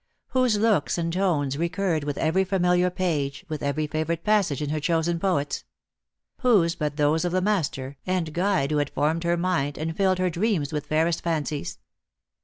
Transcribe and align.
_Whose 0.29 0.57
looks 0.57 0.97
and 0.97 1.13
tones 1.13 1.59
recurred 1.59 2.05
with 2.05 2.17
every 2.17 2.43
familiar 2.43 2.89
page, 2.89 3.45
with 3.49 3.61
every 3.61 3.85
favourite 3.85 4.23
passage 4.23 4.59
in 4.59 4.71
her 4.71 4.79
chosen 4.79 5.19
poets? 5.19 5.63
Whose 6.39 6.73
but 6.73 6.95
those 6.97 7.23
of 7.23 7.31
the 7.31 7.39
master 7.39 7.97
and 8.07 8.33
guide 8.33 8.71
who 8.71 8.77
had 8.77 8.89
formed 8.89 9.23
her 9.25 9.37
mind, 9.37 9.77
and 9.77 9.95
filled 9.95 10.17
her 10.17 10.31
dreams 10.31 10.73
with 10.73 10.87
fairest 10.87 11.21
fancies 11.21 11.77